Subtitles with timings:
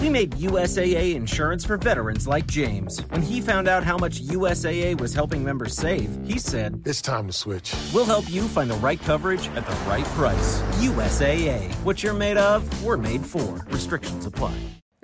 [0.00, 3.00] We made USAA insurance for veterans like James.
[3.08, 7.26] When he found out how much USAA was helping members save, he said, It's time
[7.26, 7.74] to switch.
[7.94, 10.60] We'll help you find the right coverage at the right price.
[10.88, 11.72] USAA.
[11.86, 13.64] What you're made of, we're made for.
[13.70, 14.54] Restrictions apply.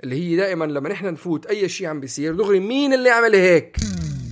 [0.03, 3.77] اللي هي دائما لما نحن نفوت اي شيء عم بيصير دغري مين اللي عمل هيك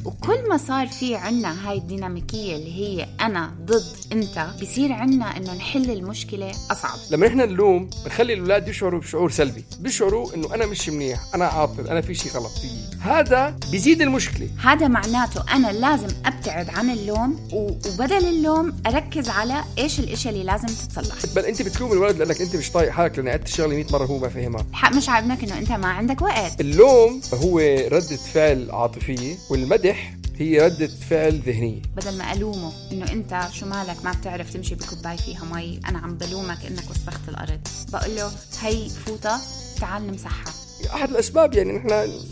[0.04, 5.54] وكل ما صار في عنا هاي الديناميكية اللي هي أنا ضد أنت بصير عنا إنه
[5.54, 6.98] نحل المشكلة أصعب.
[7.10, 11.88] لما نحن نلوم بنخلي الأولاد يشعروا بشعور سلبي بيشعروا إنه أنا مش منيح أنا عاطل
[11.88, 12.50] أنا في شيء غلط.
[12.52, 14.48] فيي هذا بيزيد المشكلة.
[14.62, 20.66] هذا معناته أنا لازم أبتعد عن اللوم وبدل اللوم أركز على إيش الإشياء اللي لازم
[20.66, 21.34] تتصلح.
[21.36, 24.18] بل أنت بتلوم الولد لأنك أنت مش طايق حالك لأن عدت الشغله 100 مرة هو
[24.18, 24.66] ما فهمها.
[24.70, 26.60] الحق مش عاجبك إنه أنت ما عندك وقت.
[26.60, 29.93] اللوم هو ردة فعل عاطفية والمدح
[30.36, 31.82] هي ردة فعل ذهنية.
[31.96, 35.80] بدل ما ألومه إنه أنت شو مالك؟ ما بتعرف تمشي بكوباية فيها مي.
[35.88, 37.60] أنا عم بلومك إنك وسخت الأرض.
[37.92, 39.40] بقول له هي فوطة
[39.80, 40.52] تعال نمسحها.
[40.94, 41.88] أحد الأسباب يعني نحن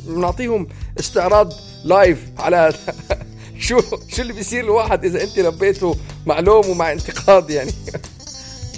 [0.07, 0.69] بنعطيهم
[1.01, 1.53] استعراض
[1.85, 2.73] live على
[3.59, 5.97] شو شو اللي بيصير الواحد إذا أنت ربيته
[6.27, 7.73] مع لوم ومع انتقاد يعني.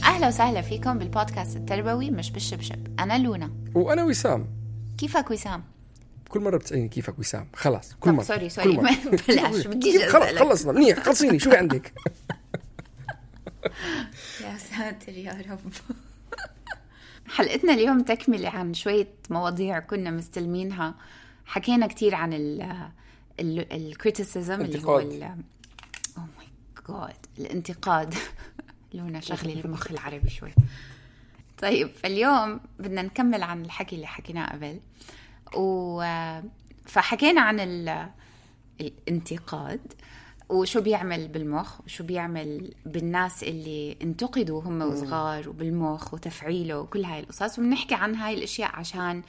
[0.05, 2.87] أهلا وسهلا فيكم بالبودكاست التربوي مش بالشبشب.
[2.99, 3.51] أنا لونا.
[3.75, 4.47] وأنا وسام.
[4.99, 5.63] كيفك وسام؟
[6.35, 7.47] كل مرة بتسألني كيفك وسام.
[7.55, 8.91] خلاص كل مرة sorry كل sorry مرة.
[9.29, 10.39] بلاش بديش خلص أسألك.
[10.39, 10.73] خلصنا.
[10.73, 11.39] منيح خلصيني.
[11.39, 11.93] شو في عندك؟
[14.45, 15.73] يا ساتر يا رب.
[17.29, 20.95] حلقتنا اليوم تكملة عن شوية مواضيع كنا مستلمينها.
[21.47, 22.89] حكينا كتير عن ال
[23.73, 24.99] ال criticism اللي هو.
[24.99, 25.37] ال oh
[26.39, 26.47] my
[26.89, 28.15] God الانتقاد.
[28.95, 30.53] لونا شغلي المخ العربي شوي.
[31.59, 34.81] طيب فاليوم بدنا نكمل عن الحكي اللي حكيناه قبل.
[35.57, 36.03] و
[36.87, 38.09] فحكينا عن ال...
[38.81, 39.93] الانتقاد
[40.49, 47.59] وشو بيعمل بالمخ وشو بيعمل بالناس اللي انتقدوا هم وصغار وبالمخ وتفعيله وكل هاي القصص
[47.59, 49.23] وبنحكي عن هاي الأشياء عشان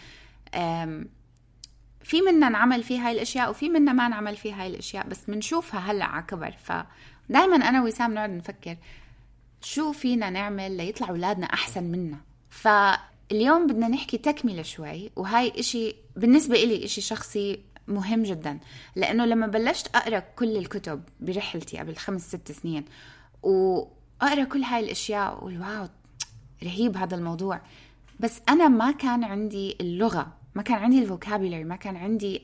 [2.03, 5.79] في منا نعمل فيه هاي الأشياء وفي منا ما نعمل فيه هاي الأشياء بس بنشوفها
[5.79, 8.77] هلأ على كبر فدائما أنا وسام نقعد نفكر
[9.61, 12.17] شو فينا نعمل ليطلع أولادنا أحسن منا.
[13.29, 18.59] فاليوم بدنا نحكي تكملة شوي وهاي إشي بالنسبة إلي إشي شخصي مهم جدا
[18.95, 22.85] لأنه لما بلشت أقرأ كل الكتب برحلتي قبل خمس ست سنين
[23.43, 25.87] وأقرأ كل هاي الأشياء واقول واو
[26.63, 27.61] رهيب هذا الموضوع
[28.19, 32.41] بس أنا ما كان عندي اللغة ما كان عندي الفوكابولري ما كان عندي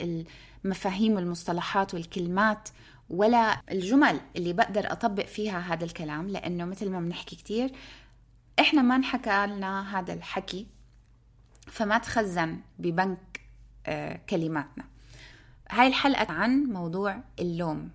[0.66, 2.70] المفاهيم والمصطلحات والكلمات
[3.10, 7.72] ولا الجمل اللي بقدر أطبق فيها هذا الكلام لأنه مثل ما بنحكي كتير
[8.60, 10.68] إحنا ما انحكى لنا هذا الحكي
[11.68, 13.42] فما تخزن ببنك
[13.86, 14.84] آه، كلماتنا.
[15.70, 17.90] هاي الحلقة عن موضوع اللوم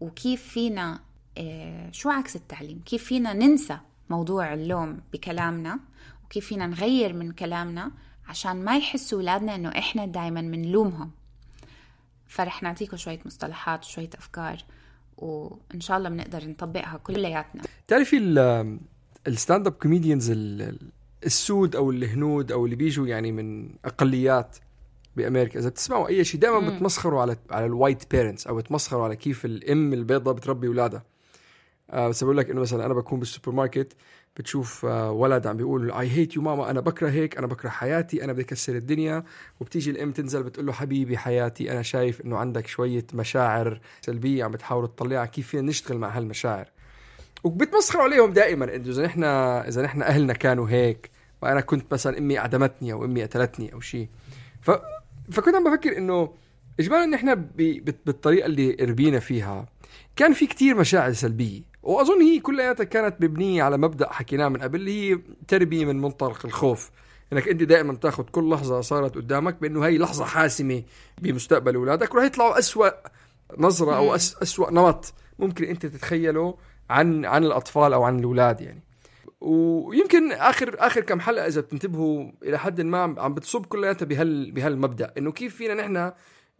[0.00, 1.00] وكيف فينا
[1.38, 3.78] آه، شو عكس التعليم؟ كيف فينا ننسى
[4.10, 5.78] موضوع اللوم بكلامنا؟
[6.24, 7.90] وكيف فينا نغير من كلامنا
[8.28, 11.10] عشان ما يحسوا أولادنا إنه إحنا دايما بنلومهم
[12.26, 14.64] فرح نعطيكم شوية مصطلحات وشوية أفكار
[15.16, 17.62] وإن شاء الله بنقدر نطبقها كلياتنا.
[17.88, 18.16] تعرفي
[19.26, 20.92] ال stand up comedians ال- ال-
[21.26, 24.56] السود أو الهنود أو اللي بيجوا يعني من أقليات
[25.16, 29.16] بأمريكا إذا بتسمعوا أي شيء دائما بتمسخروا على على ال white parents أو بتمسخروا على
[29.16, 31.02] كيف الأم البيضاء بتربي أولادها.
[31.90, 33.92] آه بس بقول لك إنه مثلا أنا بكون بالسوبر ماركت
[34.36, 38.24] بتشوف آه ولد عم بيقول I hate you ماما أنا بكره هيك أنا بكره حياتي
[38.24, 39.24] أنا بدي اكسر الدنيا.
[39.60, 44.50] وبتيجي الأم تنزل بتقول له حبيبي حياتي أنا شايف إنه عندك شوية مشاعر سلبية عم
[44.50, 46.68] بتحاول تطلعها كيف فينا نشتغل مع هالمشاعر.
[47.44, 48.76] وبتمسخروا عليهم دائما.
[48.76, 51.10] إنه إذا نحن إذا نحن أهلنا كانوا هيك
[51.42, 54.08] وأنا كنت مثلا أمي أعدمتني أو أمي قتلتني أو شيء.
[54.60, 54.70] ف...
[55.30, 56.34] فكنت عم بفكر إنه
[56.80, 57.56] اجمالا نحن ب...
[58.06, 59.66] بالطريقة اللي ربينا فيها
[60.16, 61.62] كان في كتير مشاعر سلبية.
[61.82, 65.18] وأظن هي كلياتها كانت مبنية على مبدأ حكيناه من قبل اللي هي
[65.48, 66.90] تربية من منطلق الخوف.
[67.32, 70.82] إنك أنت دائما تاخذ كل لحظة صارت قدامك بإنه هي لحظة حاسمة
[71.18, 72.90] بمستقبل أولادك وراح يطلعوا أسوأ
[73.58, 74.36] نظرة أو أس...
[74.42, 76.54] أسوأ نمط ممكن أنت تتخيله.
[76.92, 78.82] عن عن الأطفال أو عن الأولاد يعني.
[79.40, 85.12] ويمكن آخر آخر كم حلقة إذا بتنتبهوا إلى حد ما عم بتصب كلياتها بهال بهالمبدأ
[85.18, 86.12] إنه كيف فينا نحن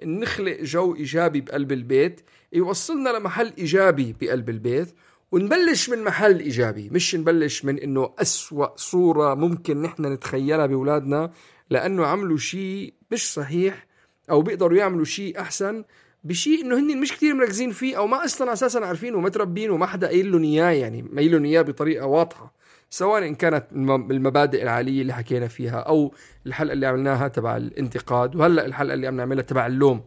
[0.05, 2.21] نخلق جو إيجابي بقلب البيت
[2.53, 4.95] يوصلنا لمحل إيجابي بقلب البيت
[5.33, 11.31] ونبلش من محل إيجابي مش نبلش من إنه أسوأ صورة ممكن نحن نتخيلها بأولادنا
[11.71, 13.87] لأنه عملوا شيء مش صحيح
[14.31, 15.85] أو بيقدروا يعملوا شيء أحسن
[16.25, 20.07] بشيء إنه هن مش كتير مركزين فيه أو ما أصلا أساسا عارفينه ومتربين وما حدا
[20.07, 22.53] قايل لهم إياه يعني ما لهم إياه بطريقة واضحة.
[22.91, 23.65] سواء إن كانت
[24.11, 26.15] المبادئ العالية اللي حكينا فيها أو
[26.47, 30.01] الحلقة اللي عملناها تبع الانتقاد وهلأ الحلقة اللي عم نعملها تبع اللوم.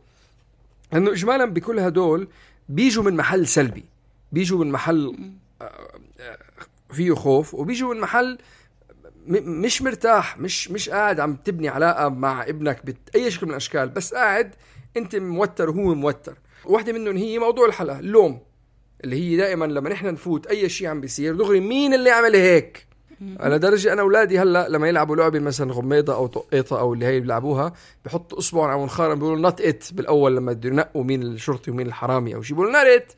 [0.94, 2.28] لأنه اجمالا بكل هدول
[2.70, 3.86] بيجوا من محل سلبي
[4.32, 5.16] بيجوا من محل
[5.62, 5.66] آه،
[6.20, 6.38] آه،
[6.94, 8.38] فيه خوف وبيجوا من محل
[9.28, 14.14] مش مرتاح مش مش قاعد عم تبني علاقة مع ابنك باي شكل من الأشكال بس
[14.14, 14.56] قاعد
[14.98, 16.38] أنت موتر وهو موتر.
[16.66, 18.40] واحدة منهم هي موضوع الحلقة اللوم
[19.04, 22.86] اللي هي دائما لما نحن نفوت أي شيء عم بيصير دغري مين اللي عمل هيك؟
[23.40, 27.20] على درجه أنا أولادي هلأ لما يلعبوا لعبة مثلا غميضة أو طقيطة أو اللي هي
[27.20, 27.74] بيلعبوها
[28.06, 32.36] بحطوا أصبعهم على منخار بيقولوا not it بالأول لما بده ينقوا مين الشرطي ومين الحرامي
[32.36, 33.12] أو شيء بيقولوا not it.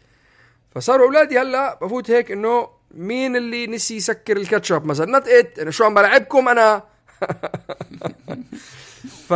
[0.72, 5.72] فصاروا أولادي هلأ بفوت هيك إنه مين اللي نسي يسكر الكاتشب مثلا؟ not it أنا
[5.72, 6.84] شو عم بلعبكم؟ أنا.
[9.28, 9.34] ف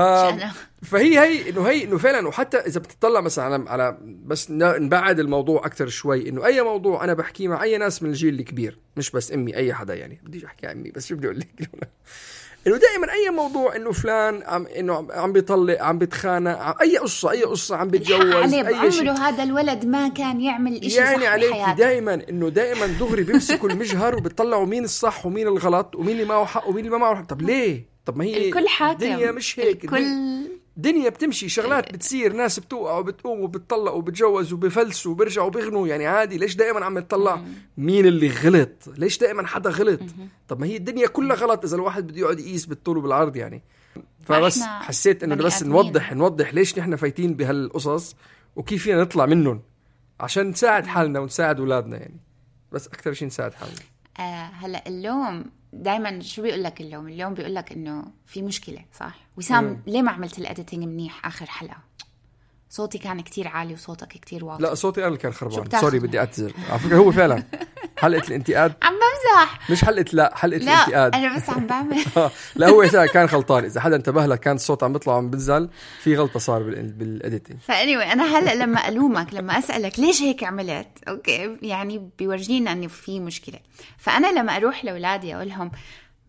[0.81, 5.65] فهي هي إنه هي إنه فعلا وحتى إذا بتطلع مثلا على على بس نبعد الموضوع
[5.65, 9.31] أكثر شوي إنه أي موضوع أنا بحكيه مع أي ناس من الجيل الكبير مش بس
[9.31, 10.21] أمي أي حدا يعني.
[10.23, 11.69] بديش أحكي أمي بس شو بدي أقول لك؟
[12.67, 17.43] إنه دائما أي موضوع إنه فلان عم إنه عم بيطلق عم بيتخانق أي قصة أي
[17.43, 19.11] قصة عم بيتجوز عليه أي شيء.
[19.11, 24.15] هذا الولد ما كان يعمل شيء يعني صح عليك دائما إنه دائما دغري بيمسكوا المجهر
[24.15, 27.25] وبيطلعوا مين الصح ومين الغلط ومين اللي معه حق ومين اللي ما معه حق.
[27.25, 29.03] طب ليه؟ طب ما هي الكل حاكم.
[29.03, 30.03] الدنيا مش هيك الكل
[30.81, 36.55] دنيا بتمشي شغلات بتصير ناس بتوقع وبتقوم وبتطلق وبتجوز وبفلسوا وبيرجعوا وبيغنوا يعني عادي ليش
[36.55, 37.43] دائما عم نطلع
[37.77, 39.99] مين اللي غلط؟ ليش دائما حدا غلط؟
[40.47, 43.63] طب ما هي الدنيا كلها غلط إذا الواحد بده يقعد يقيس بالطول وبالعرض يعني.
[44.25, 48.15] فبس حسيت إنه بس نوضح نوضح ليش نحن فايتين بهالقصص
[48.55, 49.61] وكيف فينا نطلع منهم
[50.19, 52.19] عشان نساعد حالنا ونساعد أولادنا يعني.
[52.71, 53.75] بس أكثر شيء نساعد حالنا.
[54.19, 59.15] آه هلأ اللوم دائما شو بيقول لك اليوم؟ اليوم بيقول لك إنه في مشكلة صح؟
[59.37, 61.77] وسام ليه ما عملت الاديتنج منيح آخر حلقة؟
[62.71, 64.63] صوتي كان كتير عالي وصوتك كتير واطي.
[64.63, 65.81] لا صوتي أنا اللي كان خربان.
[65.81, 66.53] sorry بدي أعتذر.
[66.69, 67.43] على فكرة هو فعلا.
[67.97, 69.71] حلقه الانتقاد؟ عم بمزح.
[69.71, 71.97] مش حلقه لا حلقه لا الانتقاد؟ أنا بس عم بعمل.
[72.17, 73.63] آه، لا هو كان غلطان.
[73.63, 75.69] إذا حدا انتبه لك كان الصوت عم بيطلع وعم بنزل
[75.99, 80.87] في غلطة صار بال editing فاني أنا هلأ لما ألومك لما أسألك ليش هيك عملت؟
[81.07, 83.59] okay يعني بيورجينا انه في مشكلة.
[83.97, 85.71] فأنا لما أروح لأولادي أقول لهم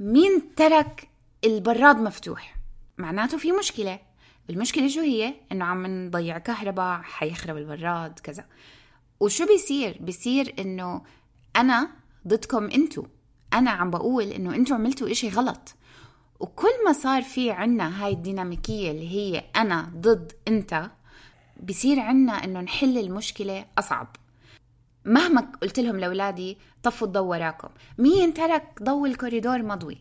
[0.00, 1.08] مين ترك
[1.44, 2.56] البراد مفتوح؟
[2.98, 4.11] معناته في مشكلة.
[4.50, 8.44] المشكلة شو هي؟ إنه عم نضيع كهرباء حيخرب البراد كذا.
[9.20, 11.02] وشو بيصير؟ بيصير إنه
[11.56, 11.90] أنا
[12.28, 13.06] ضدكم أنتو.
[13.54, 15.74] أنا عم بقول إنه أنتو عملتوا إشي غلط.
[16.40, 20.90] وكل ما صار في عنا هاي الديناميكية اللي هي أنا ضد أنت
[21.62, 24.16] بصير عنا إنه نحل المشكلة أصعب.
[25.04, 27.68] مهما قلت لهم لأولادي طفوا الضوء وراكم
[27.98, 29.98] مين ترك ضوء الكوريدور مضوي؟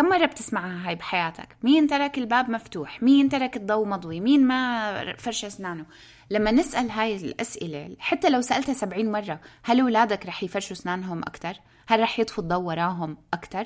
[0.00, 5.16] كم مرة بتسمعها هاي بحياتك؟ مين ترك الباب مفتوح؟ مين ترك الضوء مضوي؟ مين ما
[5.16, 5.84] فرش أسنانه؟
[6.30, 11.52] لما نسأل هاي الأسئلة حتى لو سألتها سبعين مرة هل أولادك رح يفرشوا أسنانهم أكتر؟
[11.86, 13.64] هل رح يطفوا الضوء وراهم أكتر؟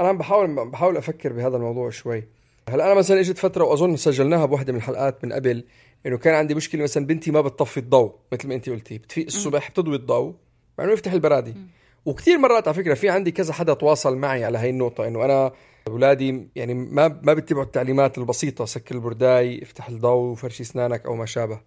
[0.00, 2.28] أنا بحاول بحاول أفكر بهذا الموضوع شوي.
[2.68, 5.64] هلأ أنا مثلا إجت فترة وأظن سجلناها بوحدة من الحلقات من قبل
[6.06, 8.98] إنه كان عندي مشكلة مثلا بنتي ما بتطفي الضوء مثل ما انت قلتي.
[8.98, 10.34] بتفيق الصبح بتضوي الضوء
[10.78, 11.54] بعدين يفتح البرادي.
[12.04, 15.52] وكثير مرات على فكرة في عندي كذا حدا تواصل معي على هاي النقطة إنه أنا
[15.88, 21.26] أولادي يعني ما ما بيتبعوا التعليمات البسيطة سكر البرداي افتح الضوء وفرش أسنانك أو ما
[21.26, 21.60] شابه.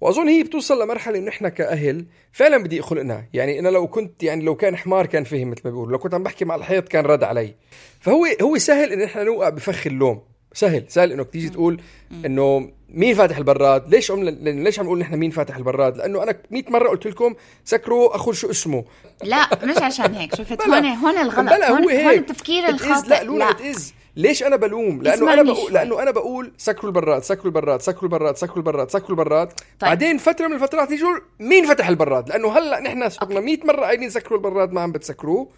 [0.00, 4.44] وأظن هي بتوصل لمرحلة إنه إحنا كأهل فعلا بدي خلقنا يعني أنا لو كنت يعني
[4.44, 7.04] لو كان حمار كان فهم مثل ما بيقولوا لو كنت عم بحكي مع الحيط كان
[7.04, 7.54] رد علي.
[8.00, 10.22] فهو هو سهل ان إحنا نوقع بفخ اللوم.
[10.52, 11.80] سهل سهل انك تيجي تقول
[12.24, 16.34] إنه مين فاتح البراد؟ ليش عم ليش عم نقول نحن مين فاتح البراد؟ لأنه أنا
[16.50, 17.34] 100 مرة قلت لكم
[17.64, 18.84] سكروا أخو شو اسمه.
[19.22, 22.06] لا مش عشان هيك شفت؟ هون هون الغلط بلا هون, هو هيك.
[22.06, 23.08] هون التفكير الخاطئ.
[23.08, 27.46] لا لولا اتز ليش أنا بلوم؟ لأنه أنا بقول لأنه أنا بقول سكروا البراد سكروا
[27.46, 29.48] البراد سكروا البراد سكروا البراد سكروا البراد.
[29.48, 29.58] طيب.
[29.80, 34.10] بعدين فترة من الفترات يجوا مين فتح البراد؟ لأنه هلأ نحن صرنا 100 مرة قايلين
[34.10, 35.48] سكروا البراد ما عم بتسكروه.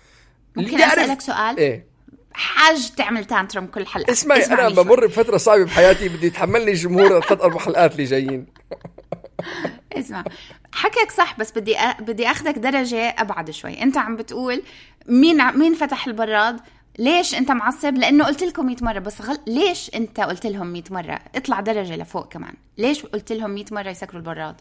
[0.57, 1.59] ممكن أسألك سؤال.
[1.59, 1.96] إيه.
[2.37, 4.13] حاج تعمل تانترم كل حلقة.
[4.13, 8.47] اسمعي أنا بمر بفترة صعبة بحياتي بدي يتحملني الجمهور ثلاث أربع حلقات اللي جايين.
[9.93, 10.25] اسمع
[10.73, 12.01] حكيك صح بس بدي أ...
[12.01, 13.83] بدي أخذك درجة أبعد شوي.
[13.83, 14.63] أنت عم بتقول
[15.07, 15.51] مين ع...
[15.51, 16.61] مين فتح البراد؟
[16.99, 19.39] ليش أنت معصب؟ لأنه قلت لكم 100 مرة بس غل...
[19.47, 22.55] ليش أنت قلت لهم 100 مرة؟ اطلع درجة لفوق كمان.
[22.79, 24.57] ليش قلت لهم 100 مرة يسكروا البراد؟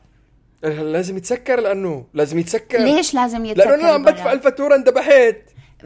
[0.64, 2.78] لازم يتسكر لأنه لازم يتسكر.
[2.78, 5.36] ليش لازم يتسكر لأنه أنا عم بدفع الفاتوره انذبحت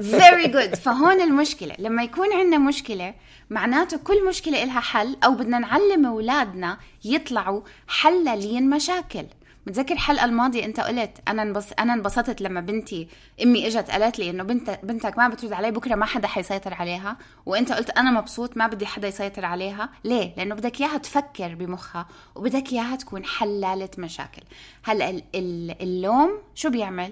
[0.02, 1.76] فيري جود فهون المشكلة.
[1.80, 3.14] لما يكون عندنا مشكلة
[3.50, 9.26] معناته كل مشكلة إلها حل أو بدنا نعلم أولادنا يطلعوا حلالين مشاكل.
[9.68, 13.08] متذكر الحلقة الماضيه أنت قلت أنا انبس أنا انبسطت لما بنتي
[13.44, 17.18] أمي إجت قالت لي إنه بنت بنتك ما بترد علي بكرة ما حدا حيسيطر عليها.
[17.46, 19.90] وأنت قلت أنا مبسوط ما بدي حدا يسيطر عليها.
[20.04, 24.42] ليه؟ لأنه بدك إياها تفكر بمخها وبدك إياها تكون حلالة مشاكل.
[24.84, 27.12] هلأ ال- ال- اللوم شو بيعمل؟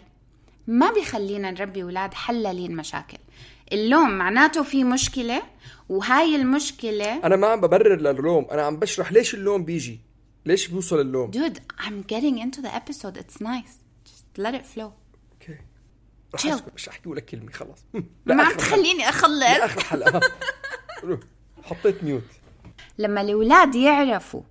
[0.68, 3.18] ما بيخلينا نربي أولاد حلالين مشاكل.
[3.74, 5.42] اللوم معناته في مشكلة
[5.90, 10.00] وهاي المشكلة أنا ما عم ببرر للوم أنا عم بشرح ليش اللوم بيجي
[10.46, 11.32] ليش بيوصل اللوم.
[11.32, 13.18] Dude I'm getting into the episode.
[13.18, 13.74] It's nice.
[14.10, 14.92] Just let it flow.
[15.34, 15.58] okay
[16.36, 16.62] رح Chill.
[16.76, 17.86] مش أحكي ولا كلمة خلص.
[18.26, 19.10] ما عم تخليني.
[19.10, 19.40] أخلص.
[19.44, 20.22] لآخر الحلقة
[21.04, 21.20] روح.
[21.64, 22.24] حطيت mute
[22.98, 24.42] لما الأولاد يعرفوا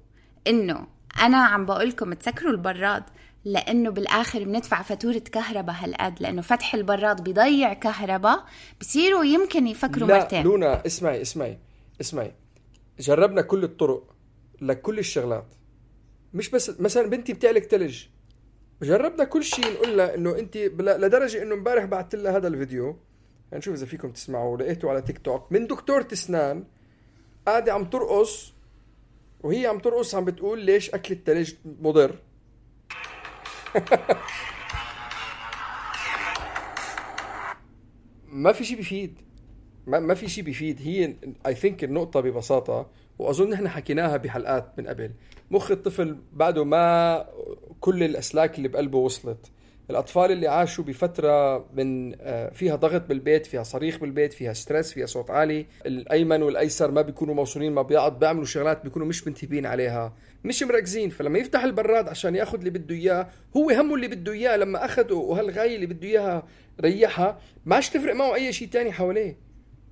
[0.47, 0.87] إنه
[1.21, 3.05] أنا عم بقول لكم تسكروا البراد
[3.47, 8.45] لأنه بالآخر بندفع فاتورة كهرباء هالقد لأنه فتح البراد بيضيع كهرباء
[8.81, 10.45] بصيروا يمكن يفكروا لا مرتين.
[10.45, 11.59] لونا اسمعي اسمعي
[12.01, 12.35] اسمعي.
[13.01, 14.15] جربنا كل الطرق
[14.61, 15.47] لكل الشغلات.
[16.35, 18.05] مش بس مثلا بنتي بتعلق تلج.
[18.83, 22.97] جربنا كل شيء نقول لها إنه أنت لدرجة إنه امبارح بعثت لها هذا الفيديو.
[23.53, 25.53] هنشوف إذا فيكم تسمعوا لقيته على تيك توك.
[25.53, 26.65] من دكتورة اسنان
[27.47, 28.53] قاعدة عم ترقص
[29.41, 32.19] وهي عم ترقص عم بتقول ليش أكل التلج مضر.
[38.29, 39.21] ما في شيء بيفيد
[39.87, 44.87] ما, ما في شيء بيفيد هي I think النقطة ببساطة وأظن إحنا حكيناها بحلقات من
[44.87, 45.11] قبل.
[45.51, 47.27] مخ الطفل بعده ما
[47.81, 49.51] كل الأسلاك اللي بقلبه وصلت.
[49.91, 55.07] الأطفال اللي عاشوا بفترة من آه، فيها ضغط بالبيت فيها صريخ بالبيت فيها stress فيها
[55.07, 60.13] صوت عالي الأيمن والأيسر ما بيكونوا موصولين مع بعض بيعملوا شغلات بيكونوا مش منتبهين عليها.
[60.45, 61.11] مش مركزين.
[61.11, 64.57] فلما يفتح البراد عشان ياخذ اللي بده إياه هو همه اللي بده إياه.
[64.57, 66.43] لما اخذه وهالغاية اللي بده إياها
[66.81, 69.46] ريحها ما عادش تفرق معه أي شيء تاني حواليه.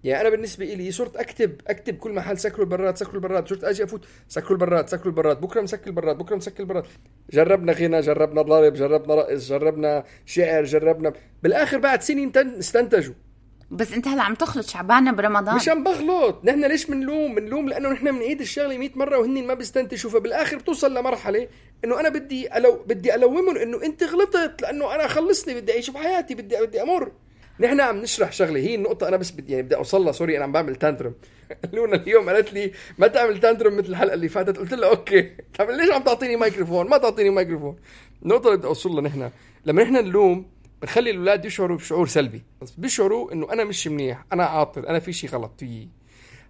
[0.05, 3.85] يعني أنا بالنسبة لي صرت أكتب أكتب كل محل سكروا البراد سكروا البراد صرت أجي
[3.85, 6.85] أفوت سكروا البراد سكروا البراد بكرة مسكر البراد بكرة مسكر البراد.
[7.33, 13.15] جربنا غنى جربنا ضرب جربنا رقص جربنا شعر جربنا بالآخر بعد سنين تن- استنتجوا.
[13.71, 15.57] بس أنت هلأ عم تخلط شعبانة برمضان.
[15.57, 19.55] مش عم بغلط نحن ليش بنلوم؟ بنلوم لأنه نحن بنعيد الشغلة 100 مرة وهن ما
[19.55, 21.49] بيستنتجوا فبالآخر بتوصل لمرحلة
[21.85, 26.35] إنه أنا بدي ألو بدي ألومهم إنه أنت غلطت لأنه أنا خلصني بدي أعيش بحياتي
[26.35, 27.13] بدي بدي أمر.
[27.61, 30.45] نحن عم نشرح شغلة هي النقطة أنا بس بدي يعني بدي اوصل لها sorry أنا
[30.45, 31.15] عم بعمل tantrum
[31.73, 34.59] لونا اليوم قالت لي ما تعمل tantrum مثل الحلقة اللي فاتت.
[34.59, 35.23] قلت لها okay.
[35.59, 37.77] طب ليش عم تعطيني مايكروفون ما تعطيني مايكروفون
[38.23, 39.31] النقطة اللي بدي اوصل لها نحن
[39.67, 40.47] لما نحن نلوم
[40.83, 42.43] بنخلي الأولاد يشعروا بشعور سلبي.
[42.79, 45.53] بيشعروا إنه أنا مش منيح أنا عاطل أنا في شيء غلط.
[45.59, 45.89] فيي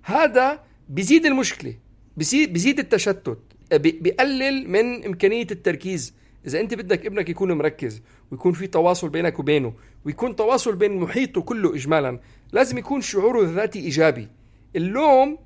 [0.03, 1.75] هذا بيزيد المشكلة
[2.17, 3.39] بيزيد بيزيد التشتت
[3.73, 6.15] بيقلل من إمكانية التركيز.
[6.47, 9.75] إذا أنت بدك ابنك يكون مركز ويكون في تواصل بينك وبينه
[10.05, 12.21] ويكون تواصل بين محيطه كله اجمالا
[12.53, 14.29] لازم يكون شعوره الذاتي إيجابي.
[14.77, 15.39] اللوم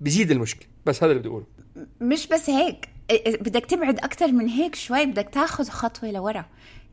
[0.00, 0.68] بيزيد المشكلة.
[0.86, 1.46] بس هذا اللي بدي أقوله.
[2.00, 2.88] مش بس هيك.
[3.12, 6.44] إ- إ- بدك تبعد أكثر من هيك شوي بدك تاخذ خطوة لورا.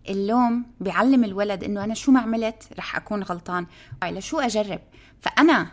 [0.09, 3.65] اللوم بيعلم الولد إنه أنا شو ما عملت رح أكون غلطان.
[4.03, 4.79] لشو أجرب؟
[5.19, 5.71] فأنا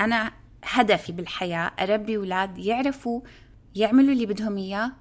[0.00, 0.32] أنا
[0.64, 3.20] هدفي بالحياة أربي أولاد يعرفوا
[3.74, 4.92] يعملوا اللي بدهم إياه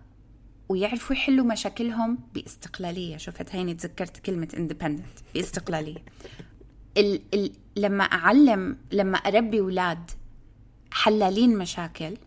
[0.71, 3.17] ويعرفوا يحلوا مشاكلهم باستقلالية.
[3.17, 6.03] شفت هيني تذكرت كلمة independent باستقلالية.
[6.97, 10.11] ال ال لما أعلم لما أربي أولاد
[10.91, 12.17] حلالين مشاكل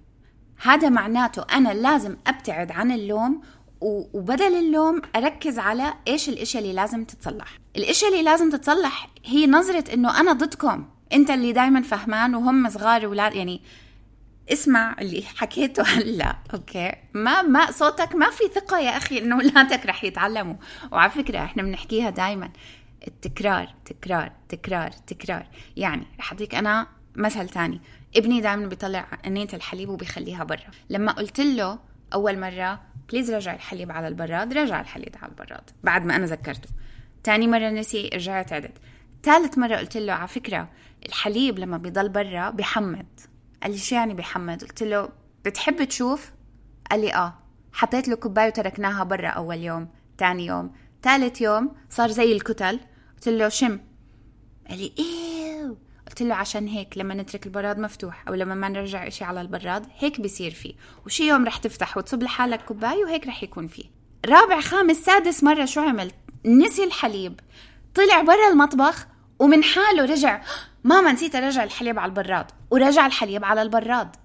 [0.63, 3.41] هذا معناته أنا لازم أبتعد عن اللوم
[3.81, 7.59] وبدل اللوم أركز على إيش الإشياء اللي لازم تتصلح.
[7.77, 10.89] الإشياء اللي لازم تتصلح هي نظرة إنه أنا ضدكم.
[11.13, 13.61] أنت اللي دايما فهمان وهم صغار أولاد يعني
[14.53, 19.87] اسمع اللي حكيته هلا okay؟ ما ما صوتك ما في ثقة يا أخي إنه اولادك
[19.87, 20.55] رح يتعلموا.
[20.93, 22.51] وعلى فكرة إحنا بنحكيها دائما
[23.07, 25.47] التكرار تكرار تكرار تكرار.
[25.77, 26.87] يعني رح اعطيك أنا
[27.17, 27.81] مثل تاني.
[28.17, 30.71] ابني دائما بيطلع انية الحليب وبيخليها برا.
[30.91, 31.79] لما قلت له
[32.15, 32.81] أول مرة
[33.11, 34.53] please رجع الحليب على البراد.
[34.53, 36.69] رجع الحليب على البراد بعد ما أنا ذكرته.
[37.25, 38.79] تاني مرة نسي رجعت عدت.
[39.23, 40.69] ثالث مرة قلت له على فكرة
[41.07, 43.07] الحليب لما بيضل برا بيحمض
[43.65, 45.09] قال لي شو يعني بيحمض قلت له
[45.45, 46.31] بتحب تشوف؟
[46.91, 47.35] قال لي آه.
[47.73, 52.81] حطيت له كوباية وتركناها برا أول يوم تاني يوم ثالث يوم صار زي الكتل.
[53.15, 53.81] قلت له شم.
[54.69, 55.77] قال لي إيه
[56.09, 59.87] قلت له عشان هيك لما نترك البراد مفتوح أو لما ما نرجع إشي على البراد
[59.99, 60.75] هيك بيصير فيه.
[61.07, 63.85] وشي يوم رح تفتح وتصب لحالك كوباية وهيك رح يكون فيه.
[64.27, 66.15] رابع خامس سادس مرة شو عملت؟
[66.47, 67.41] نسي الحليب.
[67.95, 69.07] طلع برا المطبخ
[69.39, 70.43] ومن حاله رجع
[70.85, 74.17] ماما نسيت ارجع الحليب على البراد ورجع الحليب على البراد.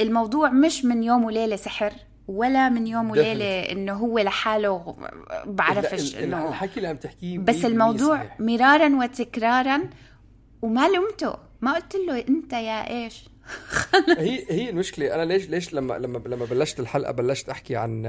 [0.00, 1.92] الموضوع مش من يوم وليلة سحر
[2.28, 4.96] ولا من يوم وليلة إنه هو لحاله
[5.46, 8.40] بعرفش إنه الحكي اللي عم تحكيه بس 100% الموضوع صحيح.
[8.40, 9.90] مرارا وتكرارا
[10.62, 11.34] وما لومته.
[11.60, 13.28] ما قلت له أنت يا إيش؟
[14.18, 15.14] هي هي المشكلة.
[15.14, 18.06] أنا ليش ليش لما لما لما بلشت الحلقة بلشت أحكي عن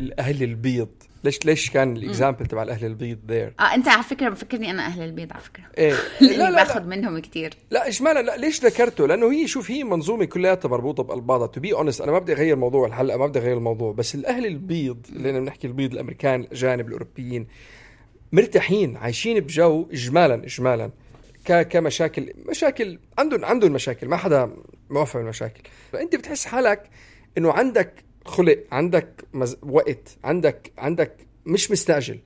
[0.00, 0.88] الأهل البيض.
[1.24, 4.86] ليش ليش كان ال example تبع الأهل البيض there آه أنت على فكرة مفكرني أنا
[4.86, 5.64] أهل البيض على فكرة.
[5.78, 5.94] إيه.
[6.20, 10.24] لا لا باخذ منهم كثير لا اجمالا لا ليش ذكرته؟ لأنه هي شوف هي منظومة
[10.24, 13.56] كلياتها مربوطة بقلبها to be honest أنا ما بدي أغير موضوع الحلقة ما بدي أغير
[13.56, 13.92] الموضوع.
[13.92, 17.46] بس الأهل البيض اللي أنا بنحكي البيض الأمريكان الأجانب الأوروبيين
[18.32, 20.90] مرتاحين عايشين بجو اجمالا اجمالا.
[21.44, 24.08] كمشاكل مشاكل عندهم عندهم مشاكل.
[24.08, 24.50] ما حدا
[24.90, 25.62] موافق بالمشاكل
[25.92, 26.90] فأنت بتحس حالك
[27.38, 29.56] إنه عندك خلق عندك مز...
[29.62, 32.18] وقت عندك عندك مش مستعجل.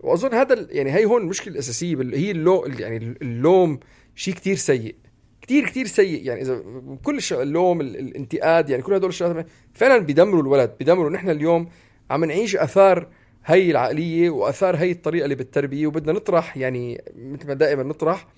[0.00, 3.80] وأظن هذا يعني هي هون المشكلة الأساسية بال- هي اللو يعني اللوم
[4.14, 4.94] شيء كتير سيء.
[5.40, 6.26] كتير كتير سيء.
[6.26, 6.62] يعني إذا
[7.02, 7.18] كل.
[7.32, 7.96] اللوم ال...
[7.96, 11.10] الانتقاد يعني كل هدول الشغلات فعلا بيدمروا الولد بيدمروا.
[11.10, 11.68] نحن اليوم
[12.10, 13.08] عم نعيش أثار
[13.44, 18.28] هي العقلية وأثار هي الطريقة اللي بالتربية وبدنا نطرح يعني مثل ما دائما نطرح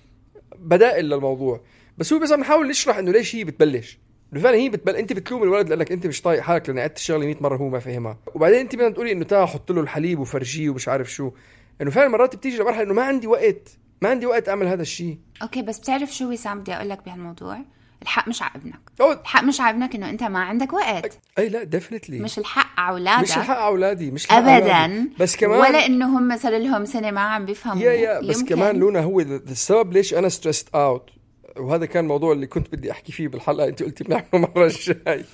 [0.59, 1.61] بدائل للموضوع.
[1.97, 3.99] بس هو بس عم نحاول نشرح إنه ليش هي بتبلش.
[4.33, 7.35] فعلا هي بتبل أنت بتلوم الولد لأنك أنت مش طايق حالك لأن عدت الشغلة 100
[7.41, 8.17] مرة هو ما فهمها.
[8.35, 11.31] وبعدين أنت بدنا تقولي إنه تعال حط له الحليب وفرجيه ومش عارف شو.
[11.81, 13.69] إنه فعلا مرات بتيجي لمرحلة إنه ما عندي وقت
[14.01, 15.17] ما عندي وقت أعمل هذا الشيء.
[15.41, 17.57] okay بس بتعرف شو وسام؟ بدي أقول لك بهالموضوع.
[18.01, 18.79] الحق مش على ابنك.
[19.21, 21.19] الحق مش على ابنك إنه أنت ما عندك وقت.
[21.37, 23.23] أي لا definitely مش الحق على أولادك.
[23.23, 24.51] مش الحق على أولادي مش الحق ابدا.
[24.75, 25.09] أولادي.
[25.19, 28.55] بس كمان ولا انه هم صار لهم سنه ما عم بيفهموا يا يا بس يمكن.
[28.55, 31.09] كمان لونا هو ال- السبب ليش أنا stressed out
[31.57, 35.25] وهذا كان الموضوع اللي كنت بدي أحكي فيه بالحلقة أنت قلتي بنعمله المره الجاي.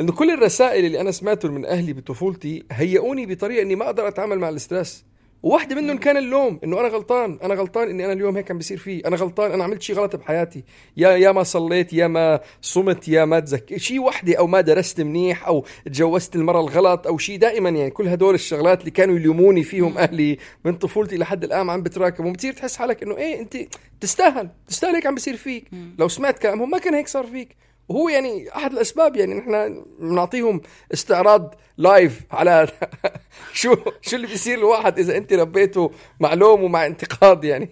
[0.00, 4.38] إنه كل الرسائل اللي أنا سمعتهم من أهلي بطفولتي هيئوني بطريقة إني ما أقدر أتعامل
[4.38, 5.04] مع ال stress
[5.46, 8.78] وواحدة منهم كان اللوم إنه أنا غلطان أنا غلطان إني أنا اليوم هيك عم بيصير
[8.78, 10.64] فيه أنا غلطان أنا عملت شيء غلط بحياتي
[10.96, 15.00] يا يا ما صليت يا ما صمت يا ما تزك شيء وحدة أو ما درست
[15.00, 19.62] منيح أو تجوزت المره الغلط أو شيء دائما يعني كل هدول الشغلات اللي كانوا يلوموني
[19.62, 23.56] فيهم أهلي من طفولتي لحد الآن عم بتراكم وبتصير تحس حالك إنه إيه أنت
[24.00, 25.64] تستاهل تستاهل هيك عم بيصير فيك.
[25.98, 27.56] لو سمعت كلامهم ما كان هيك صار فيك.
[27.88, 30.60] وهو يعني أحد الأسباب يعني نحن بنعطيهم
[30.92, 32.68] استعراض لايف على
[33.52, 37.70] شو شو اللي بيصير الواحد إذا أنت ربيته مع لوم ومع انتقاد يعني.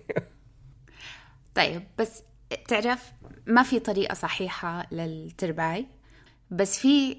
[1.54, 3.12] طيب بس بتعرف
[3.46, 5.86] ما في طريقة صحيحة للترباي
[6.50, 7.16] بس في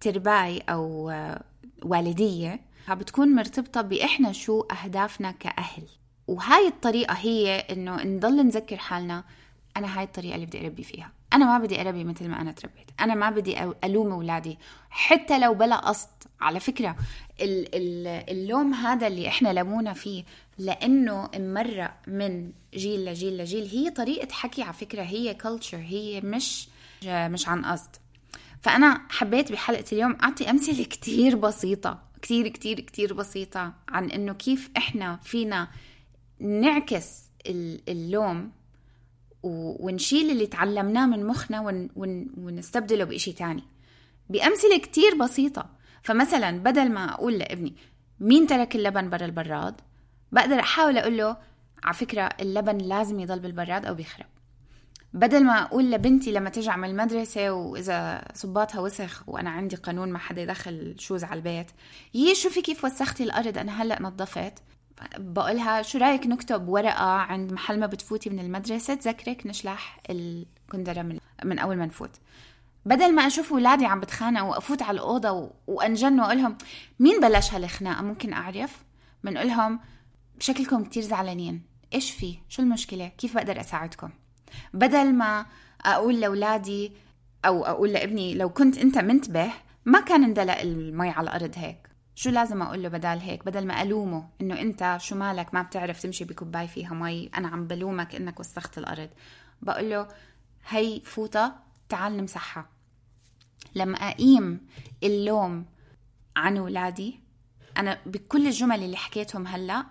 [0.00, 1.12] ترباي أو
[1.82, 5.88] والدية بتكون مرتبطة بإحنا شو أهدافنا كأهل.
[6.26, 9.24] وهاي الطريقة هي إنه نضل نذكر حالنا
[9.76, 11.12] أنا هاي الطريقة اللي بدي أربي فيها.
[11.32, 12.90] أنا ما بدي أربي مثل ما أنا تربيت.
[13.00, 14.58] أنا ما بدي ألوم أولادي.
[14.90, 16.08] حتى لو بلا قصد.
[16.40, 16.60] على
[17.74, 20.24] ال- اللوم هذا اللي إحنا لمونا فيه
[20.58, 23.68] لأنه ممرق من جيل لجيل لجيل.
[23.68, 25.02] هي طريقة حكي على فكرة.
[25.02, 26.68] هي كلتشر هي مش
[27.04, 27.90] مش عن قصد.
[28.62, 32.02] فأنا حبيت بحلقة اليوم أعطي أمثلة كتير بسيطة.
[32.22, 35.68] كتير كتير كتير بسيطة عن إنه كيف إحنا فينا
[36.40, 38.50] نعكس ال- اللوم
[39.46, 43.64] ونشيل اللي تعلمناه من مخنا ون ون ونستبدله بإشي تاني.
[44.30, 45.66] بأمثلة كتير بسيطة.
[46.02, 47.74] فمثلا بدل ما أقول لابني
[48.20, 49.74] مين ترك اللبن برا البراد؟
[50.32, 51.36] بقدر أحاول أقول له
[51.84, 54.26] على فكرة اللبن لازم يضل بالبراد أو بيخرب.
[55.12, 60.18] بدل ما أقول لبنتي لما ترجع من المدرسة وإذا صباطها وسخ وأنا عندي قانون ما
[60.18, 61.66] حدا يدخل شوز على البيت
[62.14, 64.52] يي شوفي كيف وسختي الأرض أنا هلأ نظفت.
[65.18, 71.18] بقولها شو رأيك نكتب ورقة عند محل ما بتفوتي من المدرسة تذكرك نشلح الكندرة من,
[71.44, 72.10] من أول ما نفوت؟
[72.86, 75.50] بدل ما أشوف أولادي عم بتخانقوا وأفوت على الأوضة.
[75.66, 76.58] وأنجن وأقول لهم
[77.00, 78.84] مين بلش هالخناقة؟ ممكن أعرف.
[79.24, 79.80] بنقول لهم
[80.38, 81.62] شكلكم كتير زعلانين.
[81.94, 84.10] إيش في؟ شو المشكلة؟ كيف بقدر أساعدكم؟
[84.74, 85.46] بدل ما
[85.84, 86.92] أقول لأولادي
[87.44, 89.50] أو أقول لابني لو كنت أنت منتبه
[89.84, 91.85] ما كان اندلق المي على الأرض هيك.
[92.18, 96.02] شو لازم أقول له بدال هيك؟ بدل ما ألومه إنه أنت شو مالك؟ ما بتعرف
[96.02, 97.30] تمشي بكوباية فيها مي.
[97.36, 99.08] أنا عم بلومك إنك وسخت الأرض.
[99.62, 100.08] بقول له
[100.68, 101.56] هي فوطة
[101.88, 102.68] تعال نمسحها.
[103.74, 104.66] لما أقيم
[105.02, 105.66] اللوم
[106.36, 107.20] عن أولادي
[107.78, 109.86] أنا بكل الجمل اللي حكيتهم هلأ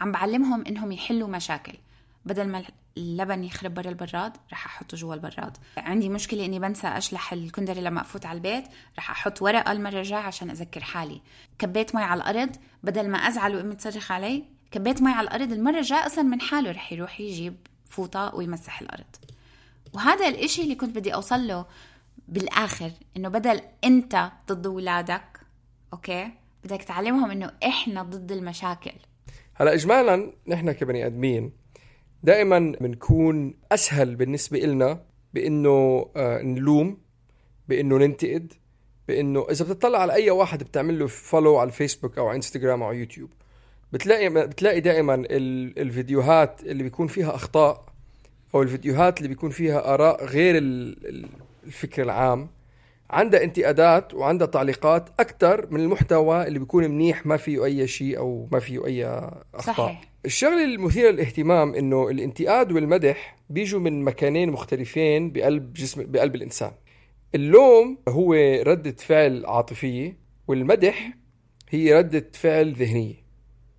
[0.00, 1.78] عم بعلمهم إنهم يحلوا مشاكل.
[2.24, 2.64] بدل ما
[2.98, 5.56] اللبن يخرب برا البراد رح أحطه جوا البراد.
[5.76, 8.64] عندي مشكلة إني بنسى أشلح الكندره لما أفوت على البيت
[8.98, 11.20] رح أحط ورقه المره الجايه عشان أذكر حالي.
[11.58, 15.78] كبيت مي على الأرض بدل ما أزعل وامي تصرخ علي كبيت مي على الأرض المرة
[15.78, 17.56] الجاية أصلا من حاله رح يروح يجيب
[17.90, 19.16] فوطة ويمسح الأرض.
[19.92, 21.66] وهذا الإشي اللي كنت بدي أوصل له
[22.28, 25.40] بالآخر إنه بدل أنت ضد اولادك
[25.92, 26.30] okay؟
[26.64, 28.92] بدك تعلمهم إنه إحنا ضد المشاكل.
[29.54, 31.52] هلا اجمالا نحن كبني آدمين
[32.22, 35.00] دائما بنكون أسهل بالنسبة إلنا
[35.34, 36.98] بإنه آه، نلوم
[37.68, 38.52] بإنه ننتقد
[39.08, 42.92] بإنه إذا بتطلع على أي واحد بتعمل له follow على الفيسبوك أو على انستغرام أو
[42.92, 43.30] يوتيوب
[43.92, 47.84] بتلاقي بتلاقي دائما ال- الفيديوهات اللي بيكون فيها أخطاء
[48.54, 51.28] أو الفيديوهات اللي بيكون فيها آراء غير ال- ال-
[51.66, 52.48] الفكر العام
[53.10, 58.48] عندها انتقادات وعندها تعليقات أكثر من المحتوى اللي بيكون منيح ما فيه أي شيء أو
[58.52, 59.06] ما فيه أي
[59.54, 60.07] أخطاء صحيح.
[60.24, 66.70] الشغلة المثيرة للاهتمام إنه الانتقاد والمدح بيجوا من مكانين مختلفين بقلب جسم بقلب الإنسان.
[67.34, 68.34] اللوم هو
[68.66, 70.16] ردة فعل عاطفية
[70.48, 71.10] والمدح
[71.70, 73.14] هي ردة فعل ذهنية.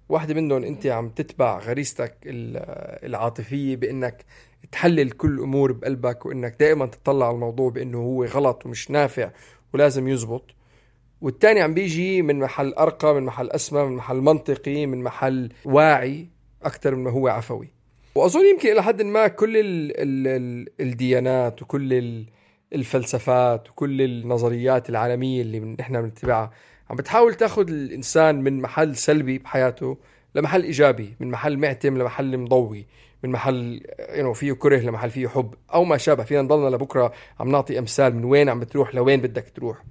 [0.10, 4.26] واحدة منهم أنت عم تتبع غريزتك ال- العاطفية بإنك
[4.72, 9.32] تحلل كل الأمور بقلبك وإنك دائما تطلع على الموضوع بإنه هو غلط ومش نافع
[9.74, 10.44] ولازم يزبط.
[11.22, 16.28] والتاني عم بيجي من محل أرقى من محل أسمى من محل منطقي من محل واعي
[16.64, 17.68] أكثر من ما هو عفوي.
[18.16, 22.26] وأظن يمكن إلى حد ما كل ال ال ال الديانات وكل ال
[22.74, 26.52] الفلسفات وكل النظريات العالمية اللي نحن بنتبعها
[26.90, 29.98] عم بتحاول تاخذ الإنسان من محل سلبي بحياته
[30.36, 32.88] لمحل إيجابي من محل معتم لمحل مضوي
[33.24, 36.24] من محل يعني فيه كره لمحل فيه حب أو ما شابه.
[36.24, 39.84] فينا نضلنا لبكرة عم نعطي أمثال من وين عم بتروح لوين بدك تروح.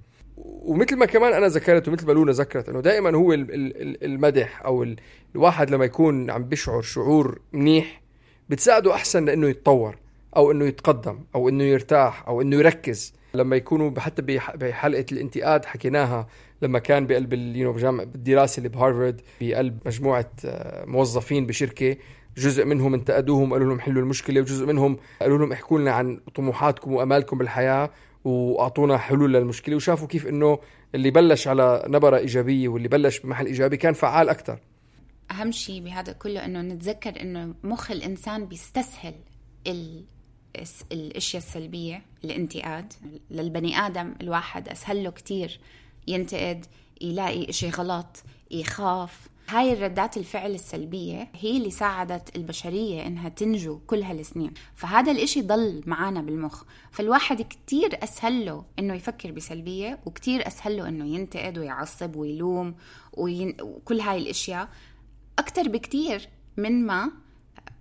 [0.61, 4.03] ومثل ما كمان أنا ذكرت ومثل ما لونا ذكرت إنه دائما هو ال- ال- ال-
[4.05, 4.95] المدح أو ال-
[5.35, 8.01] الواحد لما يكون عم بيشعر شعور منيح
[8.49, 9.95] بتساعده أحسن لإنه يتطور
[10.35, 13.13] أو إنه يتقدم أو إنه يرتاح أو إنه يركز.
[13.33, 16.27] لما يكونوا حتى بح- بحلقة الانتقاد حكيناها
[16.61, 21.95] لما كان بقلب ال- you know بجامعة الدراسة اللي بهارفارد بقلب مجموعة آه، موظفين بشركة
[22.37, 26.93] جزء منهم انتقدوهم قالوا لهم حلوا المشكلة وجزء منهم قالوا لهم احكوا لنا عن طموحاتكم
[26.93, 27.89] وأمالكم بالحياة.
[28.23, 30.59] وأعطونا حلول للمشكلة وشافوا كيف إنه
[30.95, 34.59] اللي بلش على نبرة إيجابية واللي بلش بمحل إيجابي كان فعال أكثر
[35.31, 39.13] أهم شيء بهذا كله إنه نتذكر إنه مخ الإنسان بيستسهل
[39.67, 40.03] ال...
[40.91, 42.93] الأشياء السلبية الانتقاد.
[43.31, 45.59] للبني آدم الواحد أسهل له كثير
[46.07, 46.65] ينتقد
[47.01, 54.01] يلاقي اشي غلط يخاف هاي الردات الفعل السلبية هي اللي ساعدت البشرية إنها تنجو كل
[54.03, 54.53] هالسنين.
[54.75, 56.63] فهذا الإشي ضل معانا بالمخ.
[56.91, 62.75] فالواحد كتير أسهل له إنه يفكر بسلبية وكتير أسهل له إنه ينتقد ويعصب ويلوم
[63.13, 63.57] وين...
[63.61, 64.69] وكل هاي الأشياء.
[65.39, 67.11] أكتر بكتير من ما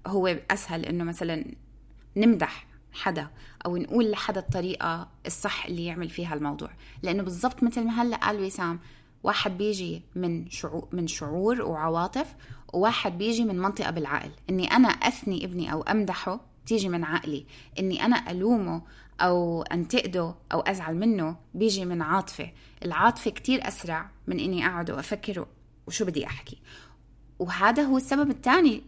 [0.06, 1.54] هو أسهل إنه مثلا
[2.16, 3.28] نمدح حدا
[3.66, 6.70] أو نقول لحدا الطريقة الصح اللي يعمل فيها الموضوع.
[7.02, 8.80] لأنه بالضبط مثل ما هلأ قال وسام
[9.22, 12.34] واحد بيجي من شعور من شعور وعواطف
[12.72, 14.30] وواحد بيجي من منطقة بالعقل.
[14.50, 17.46] إني أنا أثني ابني أو أمدحه تيجي من عقلي.
[17.78, 18.82] إني أنا ألومه
[19.20, 22.50] أو أنتقده أو أزعل منه بيجي من عاطفة.
[22.84, 25.46] العاطفة كتير أسرع من إني أقعد وأفكر
[25.86, 26.58] وشو بدي أحكي.
[27.38, 28.82] وهذا هو السبب الثاني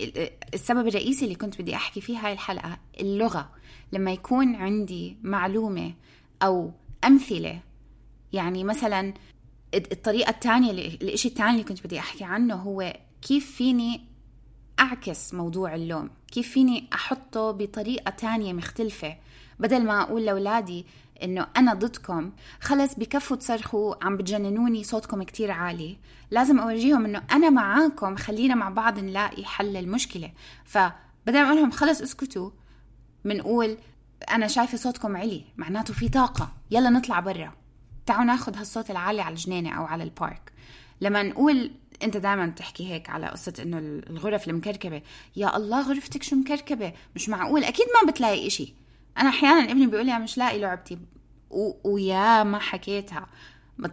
[0.54, 3.50] السبب الرئيسي اللي كنت بدي أحكي فيه هاي الحلقة اللغة.
[3.92, 5.94] لما يكون عندي معلومة
[6.42, 6.72] أو
[7.04, 7.60] أمثلة
[8.32, 9.14] يعني مثلا
[9.74, 10.70] الطريقة الثانية
[11.02, 14.00] الشيء الثاني اللي كنت بدي أحكي عنه هو كيف فيني
[14.80, 19.16] أعكس موضوع اللوم؟ كيف فيني أحطه بطريقة تانية مختلفة؟
[19.58, 20.86] بدل ما أقول لأولادي
[21.22, 25.98] إنه أنا ضدكم خلص بكفوا تصرخوا عم بتجننوني صوتكم كتير عالي.
[26.30, 30.32] لازم أورجيهم إنه أنا معاكم خلينا مع بعض نلاقي حل للمشكلة.
[30.64, 30.92] فبدل
[31.26, 32.50] ما أقول لهم خلص اسكتوا
[33.24, 33.76] بنقول
[34.30, 37.59] أنا شايفة صوتكم علي معناته في طاقة يلا نطلع برا.
[38.10, 40.52] تعالوا ناخذ هالصوت العالي على الجنينة أو على البارك.
[41.00, 41.70] لما نقول
[42.02, 43.78] أنت دائما بتحكي هيك على قصة إنه
[44.10, 45.02] الغرف المكركبة
[45.36, 48.74] يا الله غرفتك شو مكركبة؟ مش معقول أكيد ما بتلاقي إشي.
[49.18, 50.98] أنا أحيانا ابني بيقول لي مش لاقي لعبتي.
[51.50, 51.72] و...
[51.84, 53.26] ويا ما حكيتها.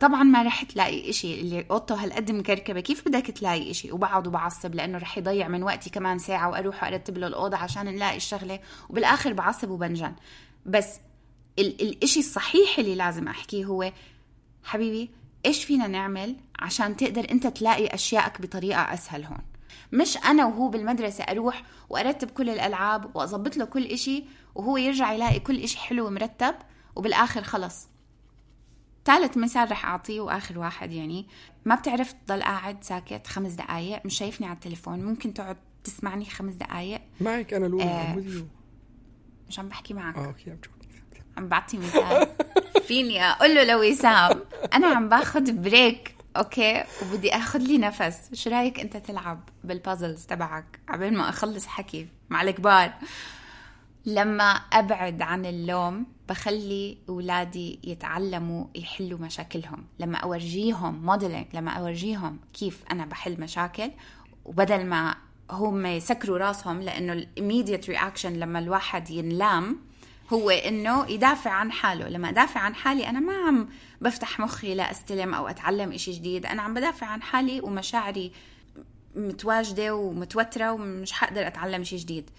[0.01, 1.41] طبعا ما رح تلاقي إشي.
[1.41, 5.89] اللي اوضته هالقد مكركبة كيف بدك تلاقي إشي؟ وبقعد وبعصب لأنه رح يضيع من وقتي
[5.89, 8.59] كمان ساعة وأروح ارتب له الأوضة عشان نلاقي الشغلة.
[8.89, 10.13] وبالآخر بعصب وبنجن
[10.65, 10.99] بس
[11.59, 11.81] ال...
[11.81, 13.91] الإشي الصحيح اللي لازم أحكيه هو
[14.63, 15.09] حبيبي
[15.45, 19.41] إيش فينا نعمل عشان تقدر أنت تلاقي أشيائك بطريقة أسهل هون؟
[19.91, 24.23] مش أنا وهو بالمدرسة أروح وأرتب كل الألعاب وأظبط له كل إشي
[24.55, 26.55] وهو يرجع يلاقي كل إشي حلو ومرتب
[26.95, 27.87] وبالآخر خلص.
[29.05, 31.27] ثالث مثال رح أعطيه وآخر واحد يعني.
[31.65, 36.53] ما بتعرف تضل قاعد ساكت خمس دقايق مش شايفني على التليفون ممكن تقعد تسمعني خمس
[36.53, 38.23] دقايق؟ معك أنا لونا آه.
[39.49, 40.17] مش عم بحكي معك.
[40.17, 40.76] آه okay I'm joking.
[41.37, 42.27] عم بعطي مثال.
[42.87, 44.39] فيني أقول له لوسام
[44.73, 48.29] أنا عم باخذ break okay؟ وبدي اخذ لي نفس.
[48.33, 52.93] شو رأيك أنت تلعب بال puzzles تبعك؟ عبين ما أخلص حكي مع الكبار.
[54.05, 59.85] لما أبعد عن اللوم بخلي أولادي يتعلموا يحلوا مشاكلهم.
[59.99, 63.91] لما أورجيهم modeling لما أورجيهم كيف أنا بحل مشاكل
[64.45, 65.15] وبدل ما
[65.51, 69.77] هم يسكروا راسهم لأنه ال immediate reaction لما الواحد ينلام
[70.33, 72.09] هو إنه يدافع عن حاله.
[72.09, 73.69] لما أدافع عن حالي أنا ما عم
[74.01, 76.45] بفتح مخي لأستلم أو أتعلم إشي جديد.
[76.45, 78.31] أنا عم بدافع عن حالي ومشاعري
[79.15, 82.29] متواجدة ومتوترة ومش حقدر أتعلم شيء جديد.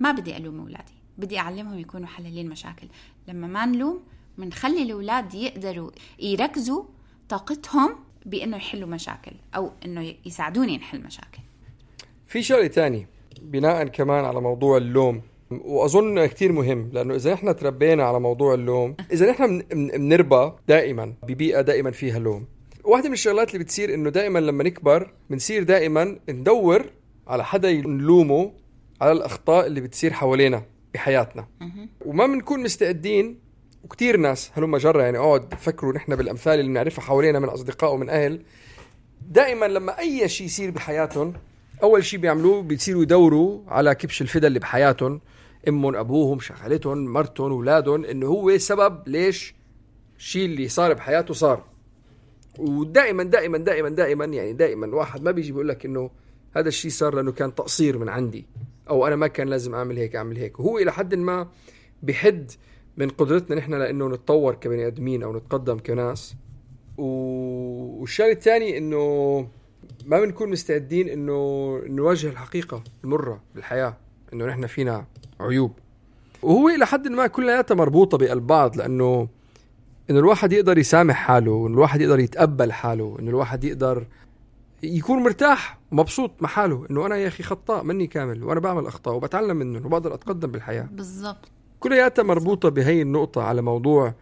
[0.00, 0.94] ما بدي ألوم أولادي.
[1.18, 2.86] بدي أعلمهم يكونوا حلالين مشاكل.
[3.28, 4.02] لما ما نلوم
[4.38, 6.84] بنخلي الأولاد يقدروا يركزوا
[7.28, 11.38] طاقتهم بإنه يحلوا مشاكل أو إنه يساعدوني نحل مشاكل.
[12.26, 13.06] في شغلة تاني
[13.42, 15.22] بناء كمان على موضوع اللوم.
[15.50, 21.60] وأظن كثير مهم لأنه إذا إحنا تربينا على موضوع اللوم إذا إحنا بنربى دائما ببيئة
[21.60, 22.46] دائما فيها لوم.
[22.84, 26.84] واحدة من الشغلات اللي بتصير إنه دائما لما نكبر بنصير دائما ندور
[27.26, 28.52] على حدا نلومه
[29.00, 30.62] على الأخطاء اللي بتصير حوالينا
[30.94, 31.46] بحياتنا.
[32.06, 33.38] وما بنكون مستعدين
[33.84, 38.08] وكثير ناس هلما جرى يعني اقعد فكروا نحن بالأمثال اللي بنعرفها حوالينا من أصدقاء ومن
[38.08, 38.42] أهل.
[39.28, 41.32] دائما لما أي شيء يصير بحياتهم
[41.82, 45.20] أول شيء بيعملوه بيصيروا يدوروا على كبش الفدا اللي بحياتهم.
[45.68, 49.54] امهم أبوهم شغلتهم مرتهم أولادهم انه هو سبب ليش
[50.18, 51.64] الشيء اللي صار بحياته صار.
[52.58, 56.10] ودائما دائما دائما دائما يعني دائما واحد ما بيجي بيقول لك إنه
[56.56, 58.46] هذا الشيء صار لأنه كان تقصير من عندي
[58.90, 60.60] أو أنا ما كان لازم أعمل هيك أعمل هيك.
[60.60, 61.48] وهو إلى حد ما
[62.02, 62.50] بحد
[62.96, 66.34] من قدرتنا نحن لإنه نتطور كبني آدمين أو نتقدم كناس.
[66.98, 69.38] والشيء الثاني إنه
[70.06, 71.32] ما بنكون مستعدين إنه
[71.86, 73.96] نواجه الحقيقة المرة بالحياة.
[74.32, 75.04] إنه نحن فينا
[75.40, 75.72] عيوب.
[76.42, 79.28] وهو إلى حد ما كلياتها مربوطة بالبعض لأنه
[80.10, 84.06] إنه الواحد يقدر يسامح حاله وانه الواحد يقدر يتقبل حاله إنه الواحد يقدر
[84.82, 89.14] يكون مرتاح ومبسوط مع حاله إنه أنا يا أخي خطاء مني كامل وأنا بعمل أخطاء
[89.14, 90.88] وبتعلم منهم وبقدر أتقدم بالحياة.
[90.92, 91.48] بالضبط.
[91.80, 94.14] كلياتها مربوطة بهي النقطة على موضوع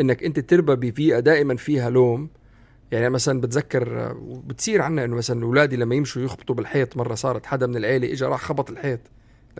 [0.00, 2.28] إنك أنت تربى ببيئه دائما فيها لوم؟
[2.90, 4.12] يعني مثلا بتذكر
[4.46, 8.24] بتصير عنا إنه مثلا أولادي لما يمشوا يخبطوا بالحيط مرة صارت حدا من العيلة اجى
[8.24, 9.00] راح خبط الحيط.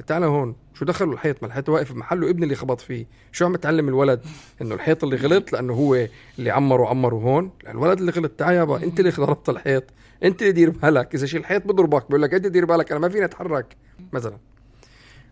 [0.06, 0.56] تعال هون.
[0.74, 3.06] شو دخلوا الحيط؟ ما الحيط واقف بمحله ابني اللي خبط فيه.
[3.32, 4.20] شو عم تعلم الولد؟
[4.62, 6.06] إنه الحيط اللي غلط لأنه هو
[6.38, 7.50] اللي عمره عمره هون.
[7.68, 9.84] الولد اللي غلط تعال يابا أنت اللي ضربت الحيط.
[10.22, 13.08] أنت اللي دير بالك إذا شي الحيط بضربك بقول لك أنت دير بالك أنا ما
[13.08, 13.76] فيني أتحرك.
[14.12, 14.38] مثلا.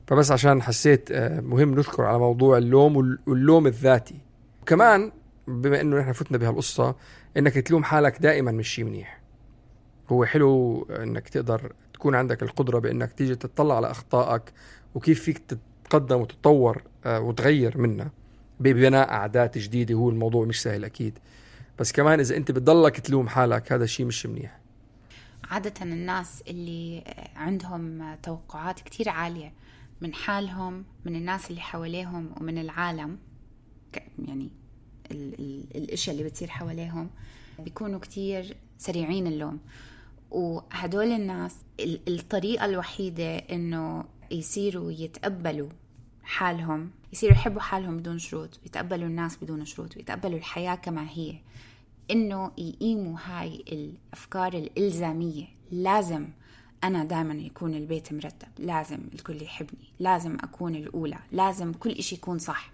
[0.07, 4.19] فبس عشان حسيت آه، مهم نذكر على موضوع اللوم واللوم الذاتي.
[4.63, 5.13] وكمان
[5.49, 6.95] بما إنه نحن فتنا بهالقصة
[7.37, 9.21] إنك تلوم حالك دائما مش شيء منيح.
[10.09, 11.73] هو حلو إنك تقدر
[12.05, 14.43] تكون عندك القدرة بإنك تيجي تطلع على أخطائك
[14.95, 18.11] وكيف فيك تتقدم وتتطور آه، وتغير منها
[18.61, 19.95] ببناء عادات جديدة.
[19.95, 21.19] هو الموضوع مش سهل أكيد.
[21.79, 24.61] بس كمان إذا أنت بتضلك تلوم حالك هذا الشيء مش منيح.
[25.51, 27.05] عادة الناس اللي
[27.37, 29.53] عندهم توقعات كتير عالية
[30.01, 33.19] من حالهم من الناس اللي حواليهم ومن العالم
[34.19, 34.51] يعني
[35.11, 37.11] ال ال الإشياء اللي بتصير حواليهم
[37.59, 39.59] بيكونوا كتير سريعين اللوم.
[40.35, 45.69] وهدول الناس الطريقة الوحيدة إنه يصيروا يتقبلوا
[46.23, 51.35] حالهم يصيروا يحبوا حالهم بدون شروط ويتقبلوا الناس بدون شروط ويتقبلوا الحياة كما هي.
[52.11, 55.47] إنه يقيموا هاي الأفكار الإلزامية.
[55.71, 56.29] لازم
[56.85, 62.39] أنا دائما يكون البيت مرتب لازم الكل يحبني لازم أكون الأولى لازم كل إشي يكون
[62.39, 62.71] صح.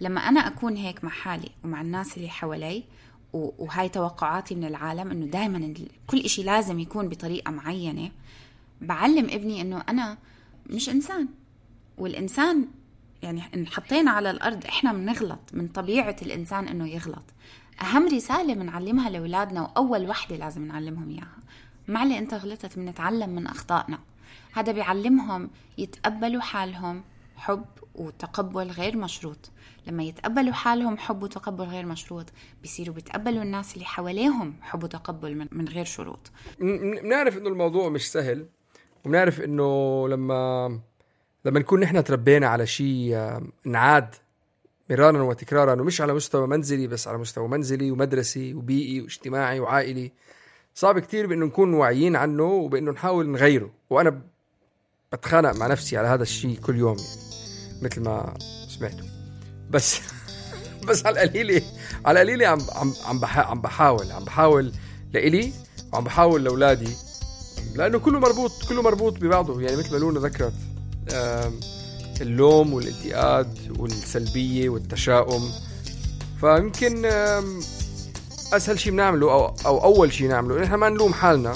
[0.00, 2.84] لما أنا أكون هيك مع حالي ومع الناس اللي حوالي
[3.34, 5.74] وهاي توقعاتي من العالم إنه دائما
[6.06, 8.10] كل إشي لازم يكون بطريقة معينة.
[8.80, 10.18] بعلم ابني إنه أنا
[10.66, 11.28] مش إنسان.
[11.98, 12.68] والإنسان
[13.22, 17.24] يعني إن حطينا على الأرض إحنا بنغلط من طبيعة الإنسان إنه يغلط.
[17.82, 21.38] أهم رسالة بنعلمها لأولادنا وأول وحدة لازم نعلمهم إياها.
[21.88, 23.98] معلي أنت غلطت بنتعلم من أخطائنا.
[24.52, 27.02] هذا بيعلمهم يتقبلوا حالهم
[27.36, 29.50] حب وتقبل غير مشروط.
[29.86, 32.26] لما يتقبلوا حالهم حب وتقبل غير مشروط
[32.62, 36.30] بيصيروا بيتقبلوا الناس اللي حواليهم حب وتقبل من, غير شروط.
[36.60, 38.46] بنعرف إنه الموضوع مش سهل
[39.04, 40.80] وبنعرف إنه لما
[41.44, 44.14] لما نكون نحن تربينا على شيء نعاد
[44.90, 50.12] مرارا وتكرارا ومش على مستوى منزلي بس على مستوى منزلي ومدرسي وبيئي واجتماعي وعائلي
[50.74, 53.70] صعب كتير بإنه نكون واعيين عنه وبإنه نحاول نغيره.
[53.90, 54.22] وأنا
[55.14, 58.34] بتخانق مع نفسي على هذا الشيء كل يوم يعني مثل ما
[58.78, 59.06] سمعتوا.
[59.70, 60.00] بس
[60.88, 61.62] بس على القليلة
[62.04, 64.72] على القليلة عم عم عم بحاول عم بحاول
[65.12, 65.52] لإلي
[65.92, 66.96] وعم بحاول لأولادي
[67.74, 69.60] لأنه كله مربوط كله مربوط ببعضه.
[69.60, 70.54] يعني مثل ما لونا ذكرت
[72.20, 75.50] اللوم والإنتقاد والسلبية والتشاؤم.
[76.40, 77.04] فيمكن
[78.52, 81.54] أسهل شيء بنعمله أو أو أول شيء نعمله نحن ما نلوم حالنا.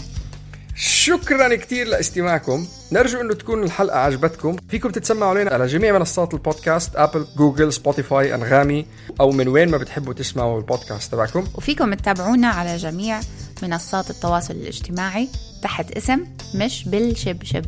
[1.09, 2.67] شكرا كثير لاستماعكم.
[2.93, 4.57] نرجو إنه تكون الحلقة عجبتكم.
[4.69, 8.87] فيكم تتسمعوا علينا على جميع منصات البودكاست Apple Google Spotify أنغامي
[9.21, 11.45] أو من وين ما بتحبوا تسمعوا البودكاست تبعكم.
[11.55, 13.21] وفيكم تتابعونا على جميع
[13.63, 15.29] منصات التواصل الاجتماعي
[15.63, 17.65] تحت اسم مش بالشبشب.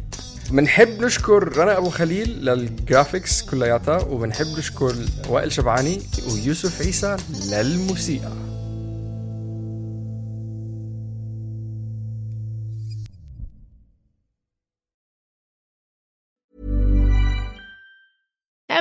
[0.50, 4.94] بنحب نشكر رنا أبو خليل لل graphics كلياتها وبنحب نشكر
[5.28, 7.16] وائل شبعاني ويوسف عيسى
[7.50, 8.32] للموسيقى.